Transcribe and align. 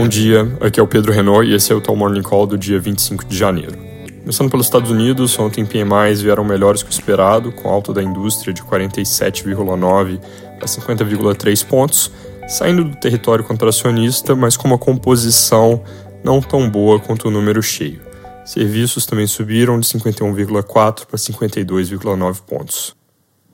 Bom 0.00 0.08
dia, 0.08 0.50
aqui 0.62 0.80
é 0.80 0.82
o 0.82 0.86
Pedro 0.86 1.12
Renault 1.12 1.46
e 1.46 1.54
esse 1.54 1.70
é 1.70 1.76
o 1.76 1.80
Tal 1.80 1.94
Morning 1.94 2.22
Call 2.22 2.46
do 2.46 2.56
dia 2.56 2.80
25 2.80 3.26
de 3.26 3.36
janeiro. 3.36 3.76
Começando 4.20 4.50
pelos 4.50 4.64
Estados 4.64 4.90
Unidos, 4.90 5.38
ontem 5.38 5.62
PMIs 5.62 6.22
vieram 6.22 6.42
melhores 6.42 6.82
que 6.82 6.88
o 6.88 6.90
esperado, 6.90 7.52
com 7.52 7.68
alta 7.68 7.92
da 7.92 8.02
indústria 8.02 8.50
de 8.50 8.62
47,9 8.62 10.18
para 10.58 10.66
50,3 10.66 11.66
pontos, 11.66 12.10
saindo 12.48 12.82
do 12.82 12.96
território 12.96 13.44
contracionista, 13.44 14.34
mas 14.34 14.56
com 14.56 14.68
uma 14.68 14.78
composição 14.78 15.82
não 16.24 16.40
tão 16.40 16.66
boa 16.70 16.98
quanto 16.98 17.28
o 17.28 17.30
número 17.30 17.62
cheio. 17.62 18.00
Serviços 18.46 19.04
também 19.04 19.26
subiram 19.26 19.78
de 19.78 19.86
51,4 19.86 21.04
para 21.04 21.18
52,9 21.18 22.40
pontos. 22.46 22.96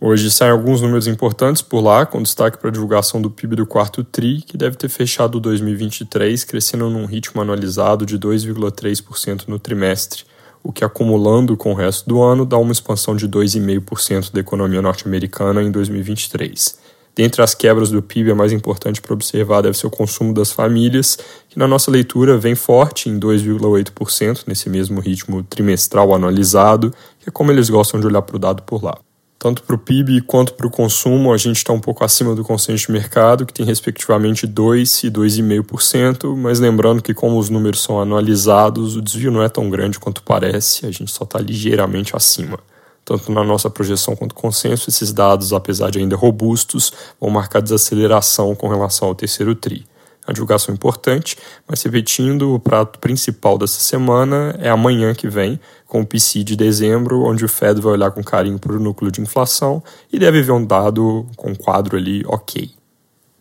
Hoje 0.00 0.30
saem 0.30 0.50
alguns 0.50 0.82
números 0.82 1.06
importantes 1.06 1.62
por 1.62 1.80
lá, 1.80 2.04
com 2.04 2.22
destaque 2.22 2.58
para 2.58 2.68
a 2.68 2.72
divulgação 2.72 3.22
do 3.22 3.30
PIB 3.30 3.56
do 3.56 3.66
quarto 3.66 4.04
TRI, 4.04 4.42
que 4.42 4.58
deve 4.58 4.76
ter 4.76 4.88
fechado 4.88 5.40
2023 5.40 6.44
crescendo 6.44 6.90
num 6.90 7.06
ritmo 7.06 7.40
anualizado 7.40 8.04
de 8.04 8.18
2,3% 8.18 9.48
no 9.48 9.58
trimestre, 9.58 10.24
o 10.62 10.72
que 10.72 10.84
acumulando 10.84 11.56
com 11.56 11.72
o 11.72 11.74
resto 11.74 12.06
do 12.08 12.20
ano 12.20 12.44
dá 12.44 12.58
uma 12.58 12.72
expansão 12.72 13.16
de 13.16 13.26
2,5% 13.28 14.32
da 14.32 14.40
economia 14.40 14.82
norte-americana 14.82 15.62
em 15.62 15.70
2023. 15.70 16.78
Dentre 17.14 17.40
as 17.40 17.54
quebras 17.54 17.90
do 17.90 18.02
PIB, 18.02 18.32
a 18.32 18.34
mais 18.34 18.52
importante 18.52 19.00
para 19.00 19.14
observar 19.14 19.62
deve 19.62 19.78
ser 19.78 19.86
o 19.86 19.90
consumo 19.90 20.34
das 20.34 20.50
famílias, 20.50 21.16
que 21.48 21.58
na 21.58 21.68
nossa 21.68 21.90
leitura 21.90 22.36
vem 22.36 22.56
forte 22.56 23.08
em 23.08 23.18
2,8% 23.18 24.42
nesse 24.48 24.68
mesmo 24.68 25.00
ritmo 25.00 25.42
trimestral 25.44 26.12
anualizado, 26.12 26.90
que 27.20 27.28
é 27.28 27.32
como 27.32 27.52
eles 27.52 27.70
gostam 27.70 28.00
de 28.00 28.06
olhar 28.06 28.22
para 28.22 28.36
o 28.36 28.38
dado 28.40 28.62
por 28.64 28.82
lá 28.82 28.98
tanto 29.44 29.62
para 29.62 29.76
o 29.76 29.78
PIB 29.78 30.22
quanto 30.22 30.54
para 30.54 30.66
o 30.66 30.70
consumo, 30.70 31.30
a 31.30 31.36
gente 31.36 31.58
está 31.58 31.70
um 31.70 31.78
pouco 31.78 32.02
acima 32.02 32.34
do 32.34 32.42
consenso 32.42 32.86
de 32.86 32.92
mercado, 32.92 33.44
que 33.44 33.52
tem 33.52 33.66
respectivamente 33.66 34.48
2% 34.48 35.04
e 35.04 35.10
2,5%, 35.10 36.34
mas 36.34 36.60
lembrando 36.60 37.02
que, 37.02 37.12
como 37.12 37.38
os 37.38 37.50
números 37.50 37.82
são 37.82 38.00
anualizados, 38.00 38.96
o 38.96 39.02
desvio 39.02 39.30
não 39.30 39.42
é 39.42 39.48
tão 39.50 39.68
grande 39.68 40.00
quanto 40.00 40.22
parece, 40.22 40.86
a 40.86 40.90
gente 40.90 41.10
só 41.10 41.24
está 41.24 41.38
ligeiramente 41.38 42.16
acima. 42.16 42.58
Tanto 43.04 43.30
na 43.30 43.44
nossa 43.44 43.68
projeção 43.68 44.16
quanto 44.16 44.34
consenso, 44.34 44.88
esses 44.88 45.12
dados, 45.12 45.52
apesar 45.52 45.90
de 45.90 45.98
ainda 45.98 46.16
robustos, 46.16 46.90
vão 47.20 47.28
marcar 47.28 47.60
desaceleração 47.60 48.54
com 48.54 48.66
relação 48.66 49.08
ao 49.08 49.14
terceiro 49.14 49.54
TRI 49.54 49.84
a 50.26 50.32
divulgação 50.32 50.74
importante, 50.74 51.36
mas 51.68 51.82
repetindo, 51.82 52.54
o 52.54 52.58
prato 52.58 52.98
principal 52.98 53.58
dessa 53.58 53.80
semana 53.80 54.54
é 54.58 54.70
amanhã 54.70 55.14
que 55.14 55.28
vem, 55.28 55.60
com 55.86 56.00
o 56.00 56.06
PC 56.06 56.42
de 56.42 56.56
dezembro, 56.56 57.22
onde 57.22 57.44
o 57.44 57.48
Fed 57.48 57.80
vai 57.80 57.92
olhar 57.92 58.10
com 58.10 58.22
carinho 58.22 58.58
para 58.58 58.72
o 58.72 58.80
núcleo 58.80 59.10
de 59.10 59.20
inflação 59.20 59.82
e 60.12 60.18
deve 60.18 60.42
ver 60.42 60.52
um 60.52 60.64
dado 60.64 61.26
com 61.36 61.50
um 61.50 61.54
quadro 61.54 61.96
ali 61.96 62.24
ok. 62.26 62.70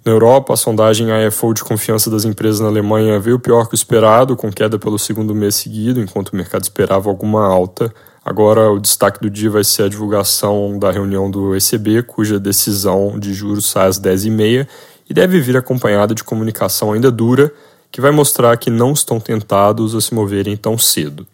Na 0.05 0.11
Europa, 0.11 0.53
a 0.53 0.57
sondagem 0.57 1.09
AFO 1.11 1.53
de 1.53 1.63
confiança 1.63 2.09
das 2.09 2.25
empresas 2.25 2.59
na 2.59 2.67
Alemanha 2.67 3.17
veio 3.21 3.39
pior 3.39 3.67
que 3.67 3.73
o 3.73 3.75
esperado, 3.75 4.35
com 4.35 4.51
queda 4.51 4.77
pelo 4.77 4.99
segundo 4.99 5.33
mês 5.33 5.55
seguido, 5.55 6.01
enquanto 6.01 6.29
o 6.29 6.35
mercado 6.35 6.63
esperava 6.63 7.09
alguma 7.09 7.45
alta. 7.47 7.93
Agora, 8.25 8.69
o 8.69 8.79
destaque 8.79 9.21
do 9.21 9.29
dia 9.29 9.49
vai 9.49 9.63
ser 9.63 9.83
a 9.83 9.87
divulgação 9.87 10.77
da 10.77 10.91
reunião 10.91 11.31
do 11.31 11.55
ECB, 11.55 12.03
cuja 12.03 12.37
decisão 12.37 13.17
de 13.17 13.33
juros 13.33 13.69
sai 13.69 13.87
às 13.87 13.97
10h30 13.97 14.67
e 15.09 15.13
deve 15.13 15.39
vir 15.39 15.57
acompanhada 15.57 16.15
de 16.15 16.23
comunicação 16.23 16.93
ainda 16.93 17.11
dura, 17.11 17.53
que 17.91 18.01
vai 18.01 18.11
mostrar 18.11 18.57
que 18.57 18.69
não 18.69 18.93
estão 18.93 19.19
tentados 19.19 19.93
a 19.93 20.01
se 20.01 20.13
moverem 20.13 20.57
tão 20.57 20.77
cedo. 20.77 21.27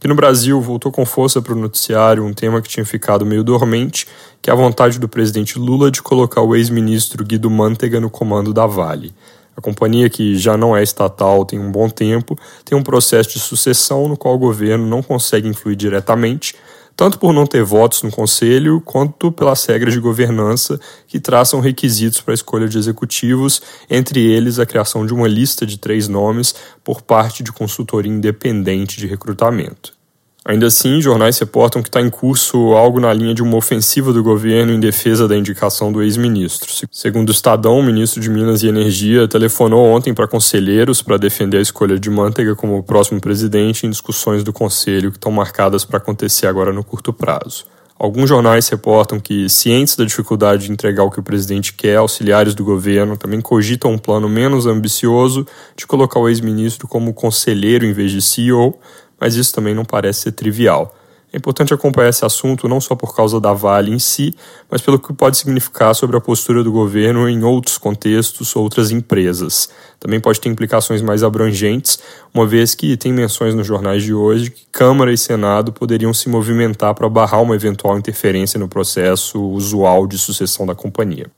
Aqui 0.00 0.08
no 0.08 0.14
Brasil, 0.14 0.58
voltou 0.62 0.90
com 0.90 1.04
força 1.04 1.42
para 1.42 1.52
o 1.52 1.58
noticiário 1.58 2.24
um 2.24 2.32
tema 2.32 2.62
que 2.62 2.70
tinha 2.70 2.86
ficado 2.86 3.26
meio 3.26 3.44
dormente, 3.44 4.06
que 4.40 4.48
é 4.48 4.52
a 4.52 4.56
vontade 4.56 4.98
do 4.98 5.06
presidente 5.06 5.58
Lula 5.58 5.90
de 5.90 6.00
colocar 6.00 6.40
o 6.40 6.56
ex-ministro 6.56 7.22
Guido 7.22 7.50
Mantega 7.50 8.00
no 8.00 8.08
comando 8.08 8.54
da 8.54 8.66
Vale. 8.66 9.12
A 9.54 9.60
companhia, 9.60 10.08
que 10.08 10.38
já 10.38 10.56
não 10.56 10.74
é 10.74 10.82
estatal 10.82 11.44
tem 11.44 11.58
um 11.58 11.70
bom 11.70 11.86
tempo, 11.90 12.38
tem 12.64 12.78
um 12.78 12.82
processo 12.82 13.34
de 13.34 13.38
sucessão 13.38 14.08
no 14.08 14.16
qual 14.16 14.36
o 14.36 14.38
governo 14.38 14.86
não 14.86 15.02
consegue 15.02 15.46
influir 15.46 15.76
diretamente, 15.76 16.54
tanto 17.00 17.18
por 17.18 17.32
não 17.32 17.46
ter 17.46 17.64
votos 17.64 18.02
no 18.02 18.10
conselho, 18.10 18.78
quanto 18.78 19.32
pelas 19.32 19.64
regras 19.64 19.94
de 19.94 20.00
governança 20.00 20.78
que 21.06 21.18
traçam 21.18 21.58
requisitos 21.58 22.20
para 22.20 22.34
a 22.34 22.36
escolha 22.36 22.68
de 22.68 22.76
executivos, 22.76 23.62
entre 23.88 24.20
eles 24.20 24.58
a 24.58 24.66
criação 24.66 25.06
de 25.06 25.14
uma 25.14 25.26
lista 25.26 25.64
de 25.64 25.78
três 25.78 26.08
nomes 26.08 26.54
por 26.84 27.00
parte 27.00 27.42
de 27.42 27.52
consultoria 27.52 28.12
independente 28.12 28.98
de 28.98 29.06
recrutamento. 29.06 29.99
Ainda 30.42 30.68
assim, 30.68 31.02
jornais 31.02 31.38
reportam 31.38 31.82
que 31.82 31.88
está 31.88 32.00
em 32.00 32.08
curso 32.08 32.72
algo 32.72 32.98
na 32.98 33.12
linha 33.12 33.34
de 33.34 33.42
uma 33.42 33.56
ofensiva 33.56 34.10
do 34.10 34.22
governo 34.22 34.72
em 34.72 34.80
defesa 34.80 35.28
da 35.28 35.36
indicação 35.36 35.92
do 35.92 36.02
ex-ministro. 36.02 36.70
Segundo 36.90 37.28
o 37.28 37.32
Estadão, 37.32 37.78
o 37.78 37.82
ministro 37.82 38.22
de 38.22 38.30
Minas 38.30 38.62
e 38.62 38.68
Energia 38.68 39.28
telefonou 39.28 39.84
ontem 39.86 40.14
para 40.14 40.26
conselheiros 40.26 41.02
para 41.02 41.18
defender 41.18 41.58
a 41.58 41.62
escolha 41.62 41.98
de 41.98 42.08
Manteiga 42.08 42.56
como 42.56 42.82
próximo 42.82 43.20
presidente 43.20 43.86
em 43.86 43.90
discussões 43.90 44.42
do 44.42 44.52
conselho 44.52 45.10
que 45.10 45.18
estão 45.18 45.30
marcadas 45.30 45.84
para 45.84 45.98
acontecer 45.98 46.46
agora 46.46 46.72
no 46.72 46.82
curto 46.82 47.12
prazo. 47.12 47.66
Alguns 47.98 48.30
jornais 48.30 48.66
reportam 48.66 49.20
que, 49.20 49.46
cientes 49.50 49.94
da 49.94 50.06
dificuldade 50.06 50.64
de 50.64 50.72
entregar 50.72 51.04
o 51.04 51.10
que 51.10 51.20
o 51.20 51.22
presidente 51.22 51.74
quer, 51.74 51.96
auxiliares 51.96 52.54
do 52.54 52.64
governo 52.64 53.14
também 53.14 53.42
cogitam 53.42 53.92
um 53.92 53.98
plano 53.98 54.26
menos 54.26 54.64
ambicioso 54.64 55.46
de 55.76 55.86
colocar 55.86 56.18
o 56.18 56.26
ex-ministro 56.26 56.88
como 56.88 57.12
conselheiro 57.12 57.84
em 57.84 57.92
vez 57.92 58.10
de 58.10 58.22
CEO, 58.22 58.78
mas 59.20 59.36
isso 59.36 59.52
também 59.52 59.74
não 59.74 59.84
parece 59.84 60.22
ser 60.22 60.32
trivial. 60.32 60.96
É 61.32 61.36
importante 61.36 61.72
acompanhar 61.72 62.08
esse 62.08 62.24
assunto 62.24 62.68
não 62.68 62.80
só 62.80 62.96
por 62.96 63.14
causa 63.14 63.40
da 63.40 63.52
Vale 63.52 63.92
em 63.92 64.00
si, 64.00 64.34
mas 64.68 64.80
pelo 64.80 64.98
que 64.98 65.12
pode 65.12 65.36
significar 65.36 65.94
sobre 65.94 66.16
a 66.16 66.20
postura 66.20 66.64
do 66.64 66.72
governo 66.72 67.28
em 67.28 67.44
outros 67.44 67.78
contextos, 67.78 68.56
outras 68.56 68.90
empresas. 68.90 69.68
Também 70.00 70.18
pode 70.18 70.40
ter 70.40 70.48
implicações 70.48 71.00
mais 71.00 71.22
abrangentes, 71.22 72.00
uma 72.34 72.46
vez 72.46 72.74
que 72.74 72.96
tem 72.96 73.12
menções 73.12 73.54
nos 73.54 73.66
jornais 73.66 74.02
de 74.02 74.12
hoje 74.12 74.50
que 74.50 74.66
Câmara 74.72 75.12
e 75.12 75.18
Senado 75.18 75.72
poderiam 75.72 76.12
se 76.12 76.28
movimentar 76.28 76.94
para 76.96 77.08
barrar 77.08 77.42
uma 77.42 77.54
eventual 77.54 77.96
interferência 77.96 78.58
no 78.58 78.66
processo 78.66 79.40
usual 79.40 80.08
de 80.08 80.18
sucessão 80.18 80.66
da 80.66 80.74
companhia. 80.74 81.30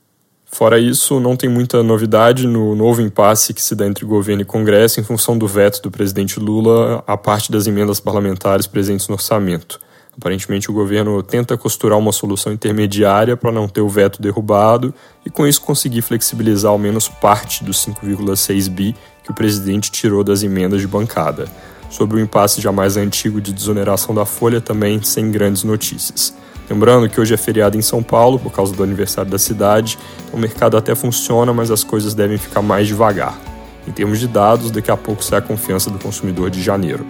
Fora 0.53 0.77
isso, 0.77 1.19
não 1.19 1.35
tem 1.35 1.49
muita 1.49 1.81
novidade 1.81 2.45
no 2.45 2.75
novo 2.75 3.01
impasse 3.01 3.55
que 3.55 3.61
se 3.61 3.73
dá 3.73 3.87
entre 3.87 4.05
governo 4.05 4.43
e 4.43 4.45
Congresso 4.45 4.99
em 4.99 5.03
função 5.03 5.35
do 5.35 5.47
veto 5.47 5.81
do 5.81 5.89
presidente 5.89 6.39
Lula 6.39 7.03
à 7.07 7.17
parte 7.17 7.51
das 7.51 7.65
emendas 7.65 7.99
parlamentares 7.99 8.67
presentes 8.67 9.07
no 9.07 9.15
orçamento. 9.15 9.79
Aparentemente, 10.15 10.69
o 10.69 10.73
governo 10.73 11.23
tenta 11.23 11.57
costurar 11.57 11.97
uma 11.97 12.11
solução 12.11 12.53
intermediária 12.53 13.35
para 13.35 13.51
não 13.51 13.67
ter 13.67 13.81
o 13.81 13.89
veto 13.89 14.21
derrubado 14.21 14.93
e, 15.25 15.29
com 15.31 15.47
isso, 15.47 15.59
conseguir 15.59 16.03
flexibilizar 16.03 16.71
ao 16.71 16.77
menos 16.77 17.09
parte 17.09 17.63
dos 17.63 17.83
5,6 17.83 18.69
bi 18.69 18.95
que 19.23 19.31
o 19.31 19.33
presidente 19.33 19.89
tirou 19.89 20.23
das 20.23 20.43
emendas 20.43 20.81
de 20.81 20.87
bancada. 20.87 21.47
Sobre 21.89 22.17
o 22.17 22.19
impasse 22.19 22.61
já 22.61 22.71
mais 22.71 22.95
antigo 22.95 23.41
de 23.41 23.51
desoneração 23.51 24.13
da 24.13 24.23
folha, 24.23 24.61
também 24.61 25.01
sem 25.01 25.31
grandes 25.31 25.63
notícias. 25.63 26.31
Lembrando 26.73 27.07
que 27.07 27.21
hoje 27.21 27.31
é 27.35 27.37
feriado 27.37 27.77
em 27.77 27.83
São 27.83 28.01
Paulo 28.01 28.39
por 28.39 28.51
causa 28.51 28.73
do 28.73 28.81
aniversário 28.81 29.29
da 29.29 29.37
cidade, 29.37 29.95
então 30.25 30.39
o 30.39 30.41
mercado 30.41 30.75
até 30.75 30.95
funciona, 30.95 31.53
mas 31.53 31.69
as 31.69 31.83
coisas 31.83 32.15
devem 32.15 32.35
ficar 32.35 32.63
mais 32.63 32.87
devagar. 32.87 33.39
Em 33.87 33.91
termos 33.91 34.19
de 34.19 34.27
dados, 34.27 34.71
daqui 34.71 34.89
a 34.89 34.97
pouco 34.97 35.23
sai 35.23 35.37
a 35.37 35.41
confiança 35.43 35.91
do 35.91 35.99
consumidor 35.99 36.49
de 36.49 36.63
janeiro. 36.63 37.05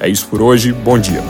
É 0.00 0.08
isso 0.08 0.26
por 0.26 0.42
hoje, 0.42 0.72
bom 0.72 0.98
dia! 0.98 1.22